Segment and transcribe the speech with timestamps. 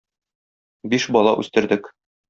[0.95, 1.97] Биш бала үстердек.